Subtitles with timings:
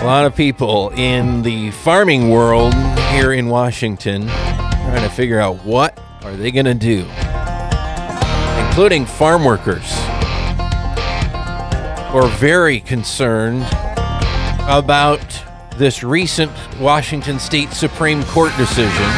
[0.00, 2.72] A lot of people in the farming world
[3.10, 7.04] here in Washington trying to figure out what are they going to do,
[8.64, 9.90] including farm workers
[12.10, 13.64] who are very concerned
[14.68, 15.20] about
[15.76, 19.08] this recent Washington State Supreme Court decision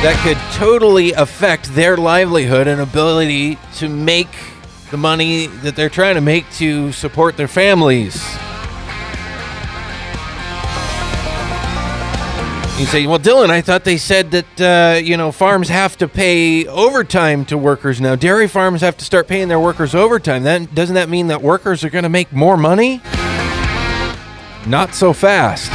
[0.00, 4.34] that could totally affect their livelihood and ability to make
[4.90, 8.29] the money that they're trying to make to support their families.
[12.80, 16.08] You say, well, Dillon, I thought they said that, uh, you know, farms have to
[16.08, 18.16] pay overtime to workers now.
[18.16, 20.44] Dairy farms have to start paying their workers overtime.
[20.44, 23.02] That doesn't that mean that workers are going to make more money?
[24.66, 25.70] Not so fast.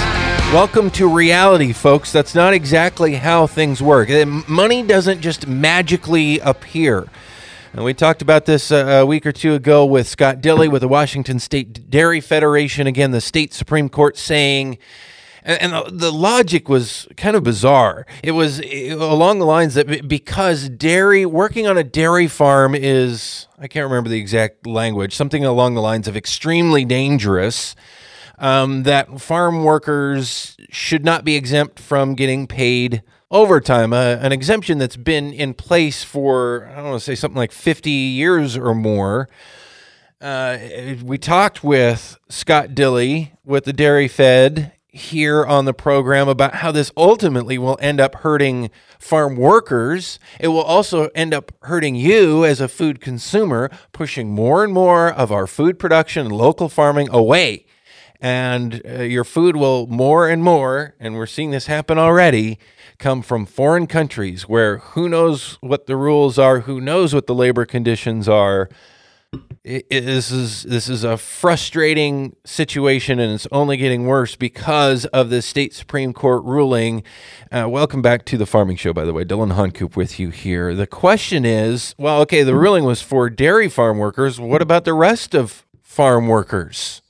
[0.51, 2.11] Welcome to reality, folks.
[2.11, 4.09] That's not exactly how things work.
[4.47, 7.07] Money doesn't just magically appear.
[7.73, 10.81] And we talked about this uh, a week or two ago with Scott Dilley with
[10.81, 12.87] the Washington State Dairy Federation.
[12.87, 14.79] Again, the state Supreme Court saying,
[15.45, 18.05] and, and the, logic was kind of bizarre.
[18.23, 23.67] It was along the lines that because dairy, working on a dairy farm is, I
[23.67, 27.75] can't remember the exact language, something along the lines of extremely dangerous
[28.39, 34.77] um, that farm workers should not be exempt from getting paid overtime, uh, an exemption
[34.79, 38.73] that's been in place for, I don't want to say something like 50 years or
[38.73, 39.29] more.
[40.19, 40.57] Uh,
[41.03, 46.71] we talked with Scott Dilly with the Dairy Fed here on the program about how
[46.71, 50.19] this ultimately will end up hurting farm workers.
[50.39, 55.11] It will also end up hurting you as a food consumer, pushing more and more
[55.11, 57.65] of our food production and local farming away
[58.21, 62.57] and uh, your food will more and more, and we're seeing this happen already,
[62.97, 67.35] come from foreign countries where who knows what the rules are, who knows what the
[67.35, 68.69] labor conditions are.
[69.63, 75.41] This is this is a frustrating situation, and it's only getting worse because of the
[75.41, 77.03] state supreme court ruling.
[77.51, 79.23] Uh, welcome back to the Farming Show, by the way.
[79.23, 80.75] Dillon Honcoop with you here.
[80.75, 84.39] The question is, well, okay, the ruling was for dairy farm workers.
[84.39, 87.01] What about the rest of farm workers?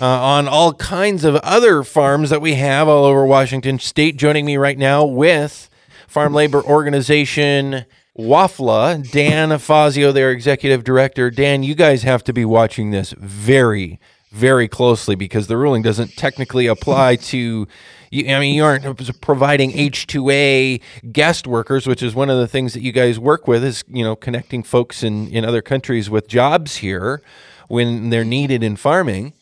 [0.00, 4.16] uh, on all kinds of other farms that we have all over Washington state.
[4.16, 5.70] Joining me right now with
[6.08, 7.84] Farm Labor Organization
[8.16, 11.30] WAFLA, Dan Fazio, their executive director.
[11.30, 13.98] Dan, you guys have to be watching this very,
[14.30, 17.66] very closely because the ruling doesn't technically apply to.
[18.12, 20.80] I mean, you aren't providing H2A
[21.10, 24.04] guest workers, which is one of the things that you guys work with, is you
[24.04, 27.20] know connecting folks in in other countries with jobs here
[27.66, 29.32] when they're needed in farming.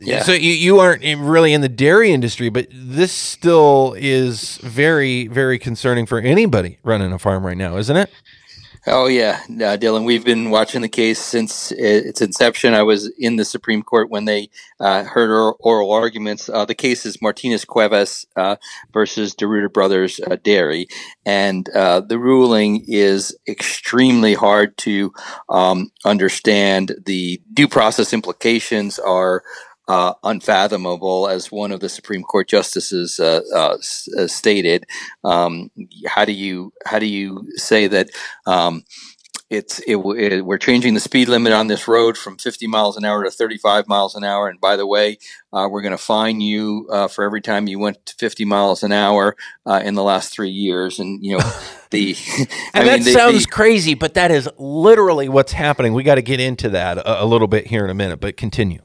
[0.00, 0.22] Yeah.
[0.22, 5.26] So you, you aren't in- really in the dairy industry, but this still is very,
[5.28, 8.10] very concerning for anybody running a farm right now, isn't it?
[8.86, 10.04] Oh yeah, uh, Dillon.
[10.04, 12.72] We've been watching the case since its inception.
[12.72, 14.48] I was in the Supreme Court when they
[14.80, 16.48] uh, heard oral, oral arguments.
[16.48, 18.56] Uh, the case is Martinez Cuevas uh,
[18.90, 20.88] versus DeRuyter Brothers uh, Dairy,
[21.26, 25.12] and uh, the ruling is extremely hard to
[25.50, 26.96] um, understand.
[27.04, 29.42] The due process implications are
[29.88, 34.84] uh, unfathomable, as one of the Supreme Court justices uh, uh, s- uh, stated.
[35.24, 35.70] Um,
[36.06, 38.10] how do you how do you say that?
[38.46, 38.84] Um,
[39.48, 43.04] it's it, it, we're changing the speed limit on this road from 50 miles an
[43.04, 44.48] hour to 35 miles an hour.
[44.48, 45.18] And by the way,
[45.52, 48.84] uh, we're going to fine you uh, for every time you went to 50 miles
[48.84, 49.34] an hour
[49.66, 51.00] uh, in the last three years.
[51.00, 51.44] And you know
[51.90, 55.94] the And I that mean, the- sounds the- crazy, but that is literally what's happening.
[55.94, 58.36] We got to get into that a, a little bit here in a minute, but
[58.36, 58.82] continue.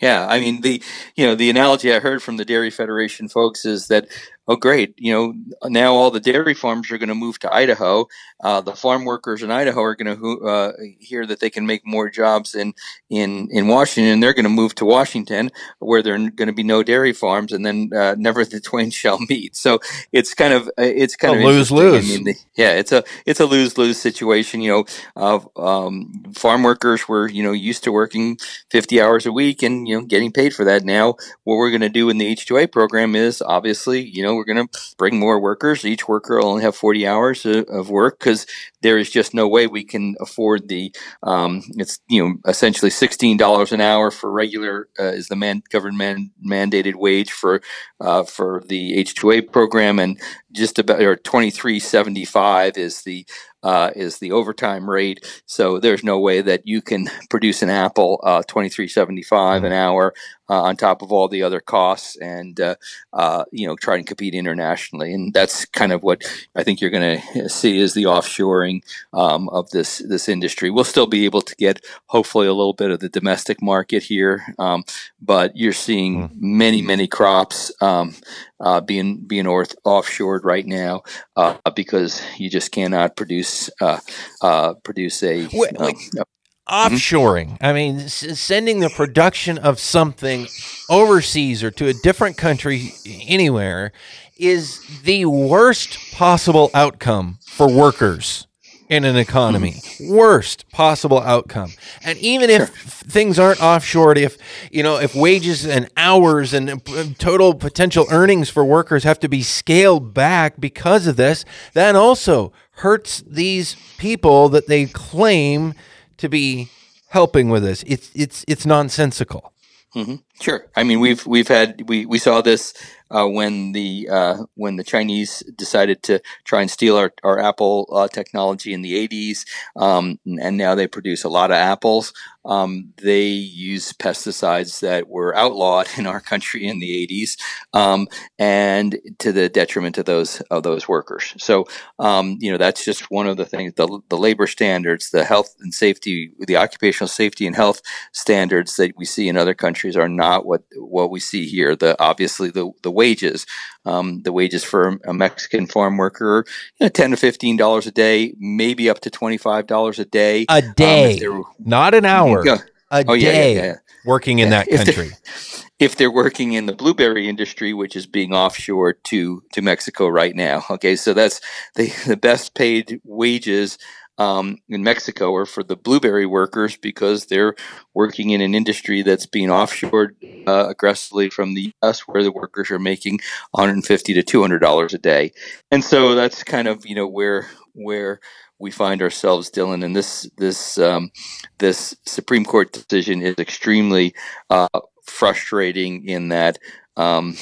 [0.00, 0.82] Yeah, I mean the
[1.14, 4.08] you know the analogy I heard from the Dairy Federation folks is that
[4.50, 5.34] oh great you know
[5.70, 8.06] now all the dairy farms are going to move to Idaho.
[8.42, 11.86] Uh, the farm workers in Idaho are going to uh, hear that they can make
[11.86, 12.72] more jobs in
[13.10, 14.20] in in Washington.
[14.20, 17.52] They're going to move to Washington where there are going to be no dairy farms,
[17.52, 19.56] and then uh, never the twain shall meet.
[19.56, 19.78] So
[20.12, 22.04] it's kind of uh, it's kind A of lose-lose.
[22.04, 24.62] I mean, the, yeah, it's a it's a lose lose situation.
[24.62, 24.84] You know,
[25.16, 28.38] of um, farm workers were you know used to working
[28.70, 31.14] 50 hours a week and you know getting paid for that now
[31.44, 34.66] what we're going to do in the h2a program is obviously you know we're going
[34.68, 35.84] to bring more workers.
[35.84, 38.46] Each worker will only have 40 hours of, of work because
[38.80, 43.72] there is just no way we can afford the um, it's you know essentially $16
[43.72, 47.60] an hour for regular uh, is the man government mandated wage for
[48.00, 50.18] uh, for the h2a program and
[50.52, 53.26] just about or 2375 is the
[53.62, 55.24] uh, is the overtime rate.
[55.46, 60.14] So there's no way that you can produce an apple uh, 23.75 an hour
[60.50, 62.74] uh, on top of all the other costs and uh,
[63.12, 66.24] uh, you know try and compete internationally and that's kind of what
[66.56, 70.84] I think you're going to see is the offshoring um, of this this industry we'll
[70.84, 74.84] still be able to get hopefully a little bit of the domestic market here um,
[75.22, 76.40] but you're seeing mm.
[76.40, 78.14] many many crops um,
[78.58, 81.02] uh, being being orth- offshored right now
[81.36, 83.48] uh, because you just cannot produce
[83.80, 83.98] uh,
[84.42, 85.96] uh produce a wait, wait.
[86.18, 87.56] Um, offshoring.
[87.60, 90.46] I mean, s- sending the production of something
[90.88, 92.92] overseas or to a different country
[93.26, 93.92] anywhere
[94.38, 98.46] is the worst possible outcome for workers
[98.90, 99.76] in an economy.
[100.00, 101.72] Worst possible outcome.
[102.04, 104.36] And even if things aren't offshored, if
[104.70, 106.82] you know, if wages and hours and
[107.18, 112.52] total potential earnings for workers have to be scaled back because of this, that also
[112.72, 115.72] hurts these people that they claim
[116.16, 116.68] to be
[117.10, 117.84] helping with this.
[117.86, 119.52] It's it's it's nonsensical.
[119.94, 120.16] Mm-hmm.
[120.40, 120.66] Sure.
[120.74, 122.72] I mean, we've we've had we, we saw this
[123.10, 127.88] uh, when the uh, when the Chinese decided to try and steal our, our Apple
[127.92, 129.44] uh, technology in the 80s,
[129.76, 132.14] um, and now they produce a lot of apples.
[132.46, 137.36] Um, they use pesticides that were outlawed in our country in the 80s,
[137.74, 138.08] um,
[138.38, 141.34] and to the detriment of those of those workers.
[141.36, 141.66] So,
[141.98, 143.74] um, you know, that's just one of the things.
[143.74, 147.82] The, the labor standards, the health and safety, the occupational safety and health
[148.12, 151.76] standards that we see in other countries are not what what we see here.
[151.76, 153.46] The obviously the the wages.
[153.86, 156.44] Um, the wages for a Mexican farm worker,
[156.78, 160.04] you know, ten to fifteen dollars a day, maybe up to twenty five dollars a
[160.04, 160.44] day.
[160.50, 162.44] A um, day, um, not an hour.
[162.44, 162.58] Yeah.
[162.90, 163.74] A oh, day yeah, yeah,
[164.04, 165.06] working in that country.
[165.06, 169.62] If they're, if they're working in the blueberry industry, which is being offshore to to
[169.62, 170.64] Mexico right now.
[170.68, 171.40] Okay, so that's
[171.76, 173.78] the the best paid wages
[174.20, 177.54] um, in Mexico are for the blueberry workers because they're
[177.94, 180.10] working in an industry that's being offshored
[180.46, 183.20] uh, aggressively from the U.S., where the workers are making
[183.52, 185.32] 150 to 200 dollars a day,
[185.70, 188.20] and so that's kind of you know where where
[188.58, 189.82] we find ourselves, Dillon.
[189.82, 191.10] And this this um,
[191.58, 194.14] this Supreme Court decision is extremely
[194.50, 194.68] uh,
[195.02, 196.58] frustrating in that
[196.96, 197.36] um,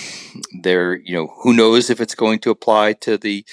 [0.63, 3.45] there, you know, who knows if it's going to apply to the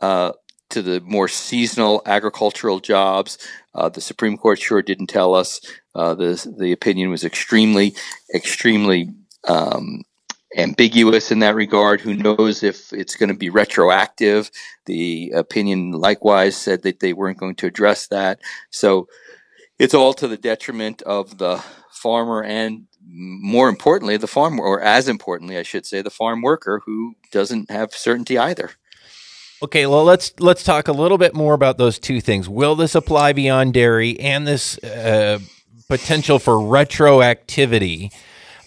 [0.00, 0.32] uh,
[0.74, 3.38] to the more seasonal agricultural jobs.
[3.74, 5.60] Uh, the Supreme Court sure didn't tell us.
[5.94, 7.94] Uh, the the opinion was extremely,
[8.34, 9.10] extremely
[9.48, 10.02] um,
[10.56, 12.00] ambiguous in that regard.
[12.00, 14.50] Who knows if it's going to be retroactive?
[14.86, 18.40] The opinion likewise said that they weren't going to address that.
[18.70, 19.08] So
[19.78, 25.08] it's all to the detriment of the farmer and more importantly the farm or as
[25.08, 28.70] importantly I should say the farm worker who doesn't have certainty either.
[29.64, 32.50] Okay, well let's let's talk a little bit more about those two things.
[32.50, 35.38] Will this apply beyond dairy and this uh,
[35.88, 38.12] potential for retroactivity?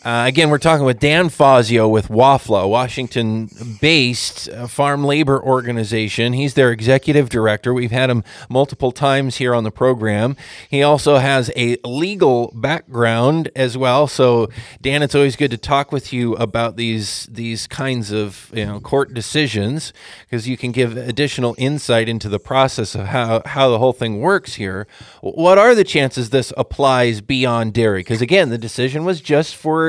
[0.04, 3.50] Uh, again, we're talking with Dan Fazio with WAFLA, Washington
[3.82, 6.34] based uh, farm labor organization.
[6.34, 7.74] He's their executive director.
[7.74, 10.38] We've had him multiple times here on the program.
[10.70, 14.08] He also has a legal background as well.
[14.08, 14.50] So,
[14.82, 18.80] Dan, it's always good to talk with you about these these kinds of you know
[18.80, 23.80] court decisions because you can give additional insight into the process of how, how the
[23.80, 24.86] whole thing works here.
[25.22, 28.02] What are the chances this applies beyond dairy?
[28.02, 29.87] Because again, the decision was just for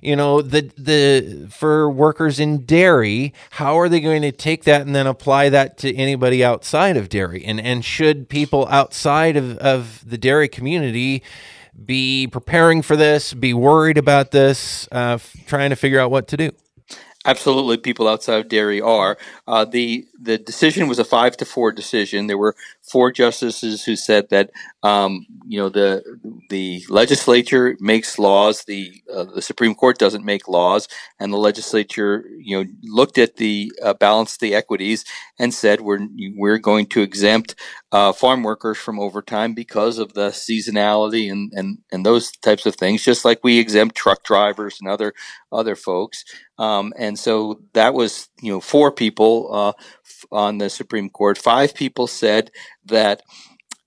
[0.00, 4.82] you know the the for workers in dairy how are they going to take that
[4.82, 7.44] and then apply that to anybody outside of dairy?
[7.44, 11.22] And and should people outside of, of the dairy community
[11.84, 16.36] be preparing for this be worried about this uh, trying to figure out what to
[16.36, 16.50] do
[17.26, 19.16] Absolutely, people outside of dairy are.
[19.48, 22.26] Uh, the The decision was a five to four decision.
[22.26, 24.50] There were four justices who said that
[24.82, 26.02] um, you know the
[26.50, 30.86] the legislature makes laws, the uh, the Supreme Court doesn't make laws,
[31.18, 35.04] and the legislature you know looked at the uh, balanced the equities
[35.38, 37.54] and said we're we're going to exempt
[37.94, 42.74] uh, farm workers from overtime because of the seasonality and, and and those types of
[42.74, 45.14] things, just like we exempt truck drivers and other
[45.52, 46.24] other folks.
[46.58, 49.72] Um, and so that was you know four people uh,
[50.32, 51.38] on the Supreme Court.
[51.38, 52.50] Five people said
[52.86, 53.22] that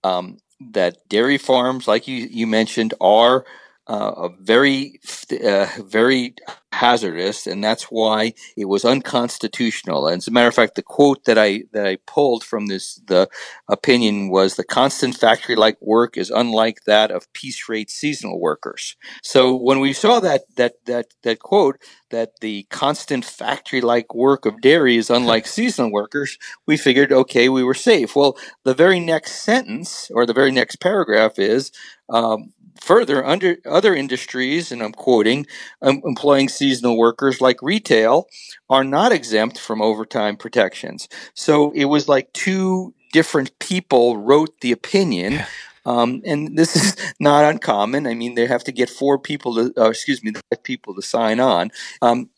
[0.06, 0.38] um,
[0.72, 3.44] that dairy farms, like you, you mentioned, are
[3.88, 5.00] uh, very,
[5.44, 6.36] uh, very
[6.74, 10.08] hazardous, and that's why it was unconstitutional.
[10.08, 12.96] And as a matter of fact, the quote that I that I pulled from this
[13.08, 13.30] the
[13.70, 18.96] opinion was the constant factory-like work is unlike that of piece-rate seasonal workers.
[19.24, 21.78] So when we saw that that that that quote
[22.10, 27.64] that the constant factory-like work of dairy is unlike seasonal workers, we figured okay, we
[27.64, 28.16] were safe.
[28.16, 31.72] Well, the very next sentence or the very next paragraph is.
[32.10, 35.46] Um, Further, under other industries, and I'm quoting,
[35.82, 38.28] um, employing seasonal workers like retail
[38.70, 41.08] are not exempt from overtime protections.
[41.34, 45.34] So it was like two different people wrote the opinion.
[45.34, 45.48] Yeah.
[45.88, 48.06] Um, and this is not uncommon.
[48.06, 51.02] I mean, they have to get four people to, uh, excuse me, five people to
[51.02, 51.72] sign on.
[52.02, 52.30] Um,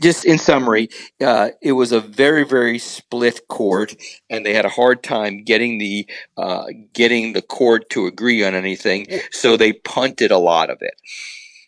[0.00, 0.88] just in summary,
[1.20, 3.96] uh, it was a very, very split court,
[4.30, 8.54] and they had a hard time getting the uh, getting the court to agree on
[8.54, 9.06] anything.
[9.32, 10.94] So they punted a lot of it.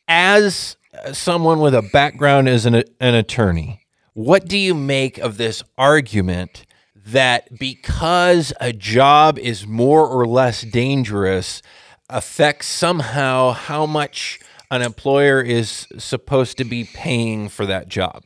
[0.06, 0.76] As
[1.12, 3.80] someone with a background as an, an attorney,
[4.12, 6.66] what do you make of this argument?
[7.06, 11.62] That because a job is more or less dangerous
[12.08, 18.24] affects somehow how much an employer is supposed to be paying for that job.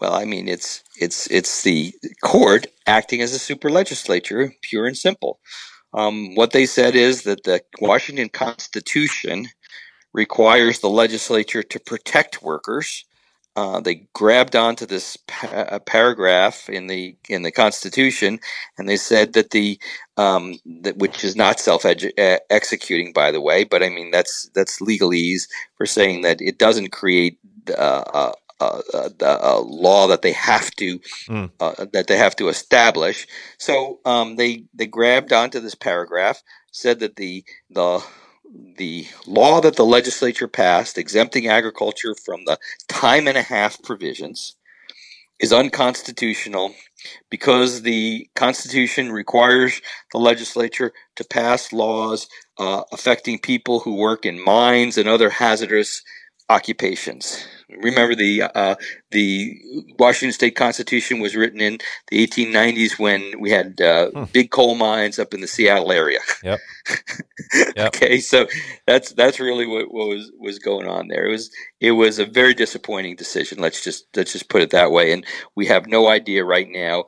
[0.00, 4.96] Well, I mean, it's it's it's the court acting as a super legislature, pure and
[4.96, 5.38] simple.
[5.94, 9.48] Um, what they said is that the Washington Constitution
[10.12, 13.04] requires the legislature to protect workers
[13.54, 18.40] uh, they grabbed onto this pa- paragraph in the in the Constitution,
[18.78, 19.78] and they said that the
[20.16, 24.80] um, that, which is not self executing, by the way, but I mean that's that's
[24.80, 27.38] legalese for saying that it doesn't create
[27.76, 31.50] uh, a, a, a, law that they have to mm.
[31.60, 33.26] uh, that they have to establish.
[33.58, 38.02] So um, they they grabbed onto this paragraph, said that the the
[38.76, 44.56] the law that the legislature passed exempting agriculture from the time and a half provisions
[45.40, 46.74] is unconstitutional
[47.30, 49.80] because the Constitution requires
[50.12, 52.28] the legislature to pass laws
[52.58, 56.02] uh, affecting people who work in mines and other hazardous
[56.48, 57.44] occupations.
[57.80, 58.74] Remember the uh,
[59.10, 59.60] the
[59.98, 64.24] Washington State Constitution was written in the 1890s when we had uh, hmm.
[64.32, 66.20] big coal mines up in the Seattle area.
[66.42, 66.60] Yep.
[67.76, 67.94] yep.
[67.94, 68.46] okay, so
[68.86, 71.26] that's that's really what, what was was going on there.
[71.26, 71.50] It was
[71.80, 73.58] it was a very disappointing decision.
[73.58, 75.12] Let's just let's just put it that way.
[75.12, 75.24] And
[75.54, 77.04] we have no idea right now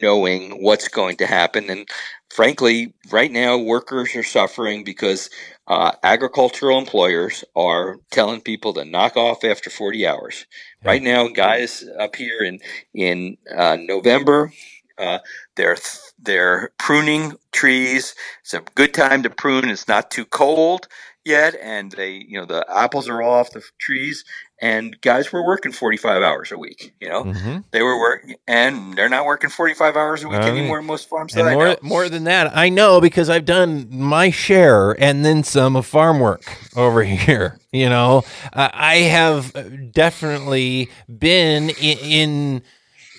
[0.00, 1.68] knowing what's going to happen.
[1.70, 1.88] And
[2.30, 5.30] frankly, right now workers are suffering because
[5.66, 10.46] uh, agricultural employers are telling people to knock off after 40 hours.
[10.84, 12.60] Right now, guys up here in
[12.92, 14.52] in uh, November,
[14.98, 15.18] uh,
[15.56, 15.76] they're
[16.18, 18.14] they're pruning trees.
[18.42, 19.68] It's a good time to prune.
[19.68, 20.88] It's not too cold
[21.24, 24.24] yet, and they you know the apples are all off the trees,
[24.60, 27.58] and guys were working 45 hours a week you know mm-hmm.
[27.70, 31.36] they were working and they're not working 45 hours a week anymore in most farms
[31.36, 35.76] and more, more than that i know because i've done my share and then some
[35.76, 36.44] of farm work
[36.76, 38.22] over here you know
[38.52, 42.62] uh, i have definitely been in, in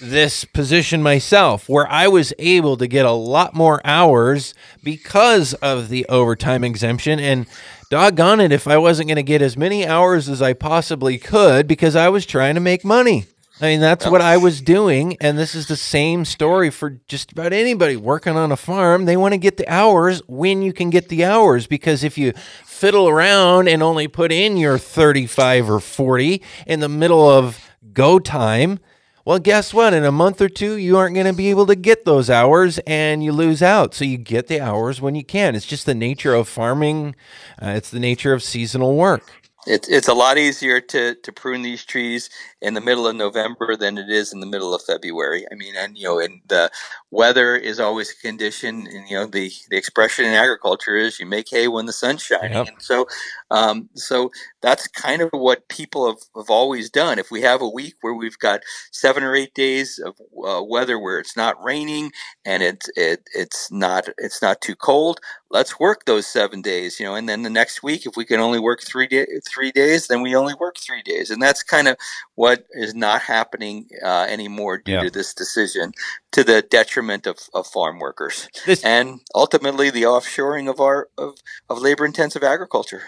[0.02, 5.90] this position myself where I was able to get a lot more hours because of
[5.90, 7.20] the overtime exemption.
[7.20, 7.46] And
[7.90, 11.68] doggone it, if I wasn't going to get as many hours as I possibly could
[11.68, 13.26] because I was trying to make money.
[13.62, 15.16] I mean, that's what I was doing.
[15.22, 19.06] And this is the same story for just about anybody working on a farm.
[19.06, 22.34] They want to get the hours when you can get the hours because if you
[22.66, 27.62] fiddle around and only put in your 35 or 40 in the middle of
[27.94, 28.80] go time,
[29.26, 29.96] well, guess what?
[29.96, 32.78] In a month or two, you aren't going to be able to get those hours
[32.86, 33.96] and you lose out.
[33.96, 35.56] So you get the hours when you can.
[35.56, 37.16] It's just the nature of farming,
[37.62, 39.24] uh, it's the nature of seasonal work.
[39.68, 42.30] It's it's a lot easier to, to prune these trees
[42.66, 45.46] in the middle of November than it is in the middle of February.
[45.52, 46.72] I mean, and you know, and the
[47.12, 48.88] weather is always a condition.
[48.88, 52.24] And you know, the, the expression in agriculture is you make hay when the sun's
[52.24, 52.54] shining.
[52.54, 52.68] Yep.
[52.70, 53.06] And so,
[53.52, 54.32] um, so
[54.62, 57.20] that's kind of what people have, have always done.
[57.20, 60.98] If we have a week where we've got seven or eight days of uh, weather
[60.98, 62.12] where it's not raining
[62.46, 65.20] and it's it, it's not it's not too cold,
[65.52, 67.00] let's work those seven days.
[67.00, 69.72] You know, and then the next week, if we can only work three day, three
[69.72, 71.96] days, then we only work three days, and that's kind of
[72.36, 75.02] what is not happening uh, anymore due yeah.
[75.04, 75.92] to this decision,
[76.32, 81.36] to the detriment of, of farm workers, this- and ultimately the offshoring of our of,
[81.70, 83.04] of labor intensive agriculture.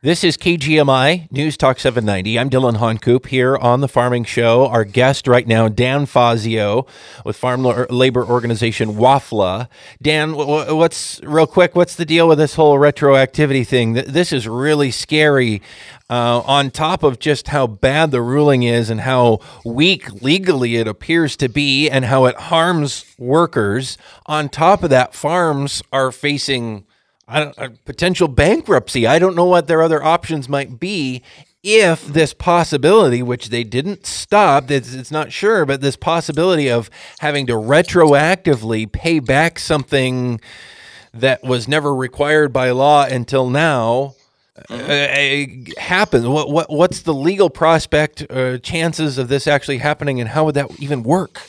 [0.00, 2.38] This is KGMI News Talk 790.
[2.38, 4.68] I'm Dillon Honcoop here on the Farming Show.
[4.68, 6.86] Our guest right now, Dan Fazio
[7.24, 9.68] with Farm Labor Organization WAFLA.
[10.00, 11.74] Dan, what's real quick?
[11.74, 13.94] What's the deal with this whole retroactivity thing?
[13.94, 15.62] This is really scary.
[16.08, 20.86] Uh, on top of just how bad the ruling is and how weak legally it
[20.86, 23.98] appears to be, and how it harms workers.
[24.26, 26.84] On top of that, farms are facing
[27.28, 29.06] a potential bankruptcy.
[29.06, 31.22] I don't know what their other options might be
[31.62, 36.88] if this possibility, which they didn't stop, it's, it's, not sure, but this possibility of
[37.18, 40.40] having to retroactively pay back something
[41.12, 44.14] that was never required by law until now.
[44.68, 45.70] Mm-hmm.
[45.70, 46.26] Uh, happens.
[46.26, 50.56] What what what's the legal prospect uh, chances of this actually happening, and how would
[50.56, 51.40] that even work?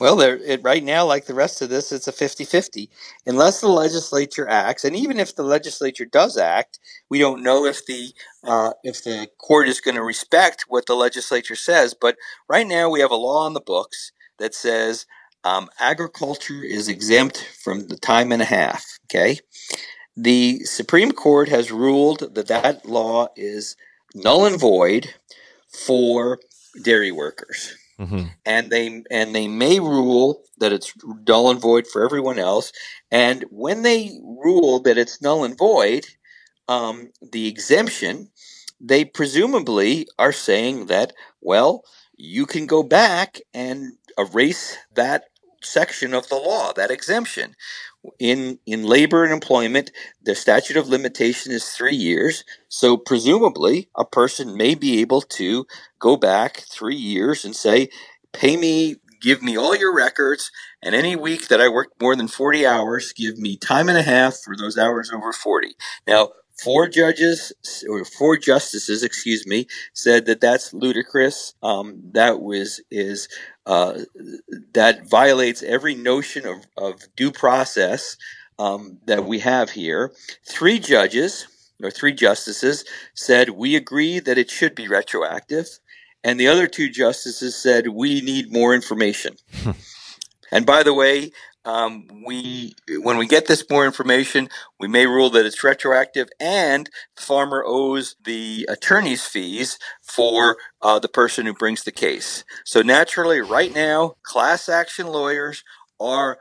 [0.00, 2.90] Well, there it, right now, like the rest of this, it's a 50 50.
[3.26, 6.78] Unless the legislature acts, and even if the legislature does act,
[7.08, 8.12] we don't know if the
[8.44, 11.94] uh, if the court is going to respect what the legislature says.
[12.00, 12.16] But
[12.48, 15.06] right now, we have a law on the books that says
[15.42, 18.84] um, agriculture is exempt from the time and a half.
[19.06, 19.40] Okay,
[20.16, 23.74] the Supreme Court has ruled that that law is
[24.14, 25.14] null and void
[25.68, 26.38] for
[26.82, 27.74] dairy workers.
[27.98, 28.26] Mm-hmm.
[28.46, 30.92] And they and they may rule that it's
[31.26, 32.72] null and void for everyone else.
[33.10, 36.06] And when they rule that it's null and void,
[36.68, 38.30] um, the exemption,
[38.80, 41.82] they presumably are saying that well,
[42.16, 45.24] you can go back and erase that
[45.62, 47.54] section of the law, that exemption.
[48.18, 49.90] In in labor and employment,
[50.22, 52.44] the statute of limitation is three years.
[52.68, 55.66] So presumably, a person may be able to
[55.98, 57.90] go back three years and say,
[58.32, 60.50] "Pay me, give me all your records,
[60.82, 64.02] and any week that I worked more than forty hours, give me time and a
[64.02, 65.74] half for those hours over 40.
[66.06, 66.30] Now,
[66.62, 67.52] four judges
[67.88, 71.54] or four justices, excuse me, said that that's ludicrous.
[71.62, 73.28] Um, that was is
[73.68, 74.00] uh,
[74.72, 78.16] that violates every notion of, of due process
[78.58, 80.10] um, that we have here.
[80.42, 81.46] Three judges
[81.82, 85.66] or three justices said we agree that it should be retroactive,
[86.24, 89.36] and the other two justices said we need more information.
[90.50, 91.30] and by the way,
[91.68, 94.48] um, we when we get this more information,
[94.80, 100.98] we may rule that it's retroactive, and the farmer owes the attorney's fees for uh,
[100.98, 102.42] the person who brings the case.
[102.64, 105.62] So naturally, right now, class action lawyers
[106.00, 106.38] are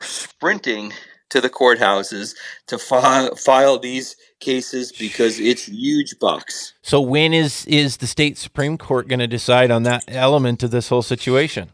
[0.00, 0.94] sprinting
[1.28, 2.34] to the courthouses
[2.68, 6.72] to file, file these cases because it's huge bucks.
[6.80, 10.70] So when is is the state supreme court going to decide on that element of
[10.70, 11.72] this whole situation?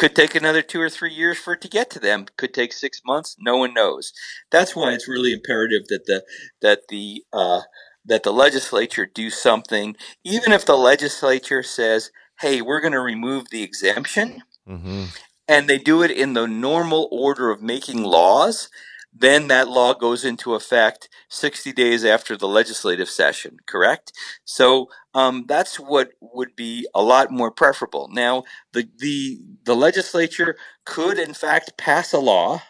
[0.00, 2.24] Could take another two or three years for it to get to them.
[2.38, 3.36] Could take six months.
[3.38, 4.14] No one knows.
[4.50, 6.24] That's why it's really imperative that the
[6.62, 7.60] that the uh,
[8.06, 9.96] that the legislature do something.
[10.24, 15.04] Even if the legislature says, "Hey, we're going to remove the exemption," mm-hmm.
[15.46, 18.70] and they do it in the normal order of making laws,
[19.12, 24.12] then that law goes into effect 60 days after the legislative session, correct?
[24.44, 28.08] So um, that's what would be a lot more preferable.
[28.12, 32.62] Now, the, the, the legislature could, in fact, pass a law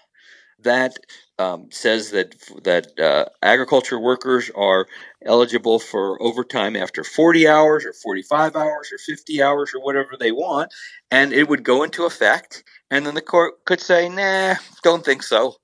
[0.62, 0.96] that
[1.38, 4.87] um, says that that uh, agriculture workers are
[5.24, 10.33] eligible for overtime after 40 hours or 45 hours or 50 hours or whatever they
[10.33, 10.72] want,
[11.11, 12.62] and it would go into effect.
[12.90, 15.57] And then the court could say, "Nah, don't think so."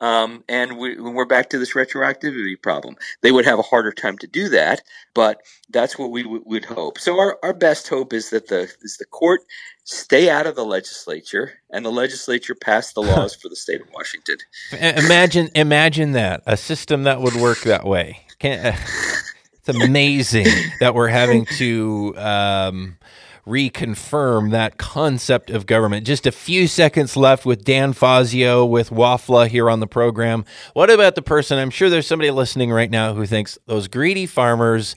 [0.00, 2.96] Um, and we, we're back to this retroactivity problem.
[3.22, 4.82] They would have a harder time to do that,
[5.14, 6.98] but that's what we w- would hope.
[6.98, 9.40] So our, our best hope is that the is the court
[9.84, 13.88] stay out of the legislature and the legislature pass the laws for the state of
[13.94, 14.36] Washington.
[14.72, 18.26] Imagine imagine that a system that would work that way.
[18.38, 18.78] Can't, uh,
[19.54, 20.46] it's amazing
[20.80, 22.14] that we're having to.
[22.18, 22.98] Um,
[23.46, 26.06] reconfirm that concept of government.
[26.06, 30.44] Just a few seconds left with Dan Fazio with WAFLA here on the program.
[30.74, 31.58] What about the person?
[31.58, 34.96] I'm sure there's somebody listening right now who thinks those greedy farmers,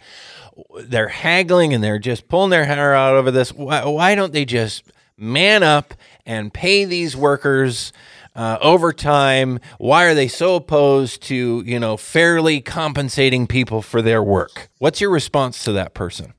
[0.81, 3.53] they're haggling and they're just pulling their hair out over this.
[3.53, 5.93] Why, why don't they just man up
[6.25, 7.93] and pay these workers?
[8.35, 9.59] Uh, overtime.
[9.79, 14.69] Why are they so opposed to you know fairly compensating people for their work?
[14.77, 16.35] What's your response to that person?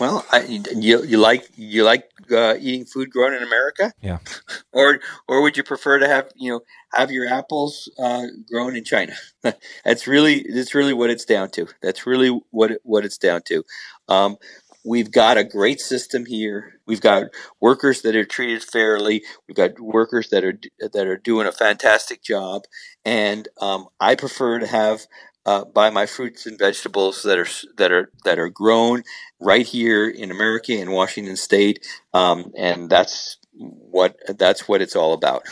[0.00, 3.92] Well, I, you you like you like uh, eating food grown in America?
[4.00, 4.18] Yeah.
[4.72, 6.60] or or would you prefer to have you know
[6.94, 9.12] have your apples uh, grown in China?
[9.84, 11.68] that's really that's really what it's down to.
[11.82, 13.62] That's really what it, what it's down to.
[14.08, 14.38] Um,
[14.86, 16.80] we've got a great system here.
[16.86, 17.24] We've got
[17.60, 19.22] workers that are treated fairly.
[19.46, 22.62] We've got workers that are that are doing a fantastic job.
[23.04, 25.02] And um, I prefer to have
[25.46, 29.02] uh, buy my fruits and vegetables that are that are that are grown
[29.40, 35.12] right here in America in Washington State, um, and that's what that's what it's all
[35.12, 35.42] about.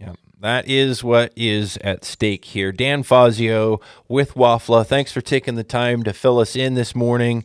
[0.00, 2.72] Yeah, that is what is at stake here.
[2.72, 4.86] Dan Fazio with WAFLA.
[4.86, 7.44] Thanks for taking the time to fill us in this morning.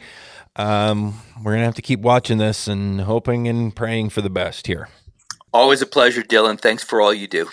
[0.56, 4.68] Um, we're gonna have to keep watching this and hoping and praying for the best
[4.68, 4.90] here.
[5.52, 6.58] Always a pleasure, Dillon.
[6.58, 7.50] Thanks for all you do.